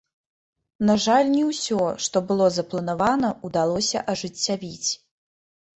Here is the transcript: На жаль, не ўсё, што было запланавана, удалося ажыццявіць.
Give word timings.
На 0.89 0.95
жаль, 1.03 1.29
не 1.35 1.43
ўсё, 1.49 1.83
што 2.07 2.17
было 2.33 2.49
запланавана, 2.57 3.29
удалося 3.53 4.05
ажыццявіць. 4.17 4.89